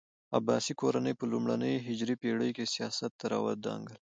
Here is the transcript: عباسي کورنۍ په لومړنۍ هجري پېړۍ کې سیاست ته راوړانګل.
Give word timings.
عباسي 0.37 0.73
کورنۍ 0.81 1.13
په 1.19 1.25
لومړنۍ 1.31 1.75
هجري 1.87 2.15
پېړۍ 2.21 2.49
کې 2.57 2.71
سیاست 2.73 3.11
ته 3.19 3.25
راوړانګل. 3.31 3.97